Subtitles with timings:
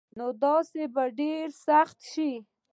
[0.17, 2.31] نو داسي به ډيره سخته شي